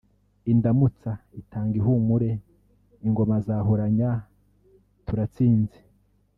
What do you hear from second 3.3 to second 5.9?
zahuranya Turatsinze